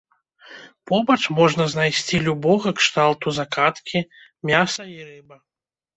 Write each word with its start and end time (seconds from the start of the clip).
Побач 0.91 1.17
можна 1.39 1.67
знайсці 1.75 2.21
любога 2.27 2.69
кшталту 2.81 3.27
закаткі, 3.41 3.99
мяса 4.53 4.83
і 4.95 4.99
рыба. 5.09 5.35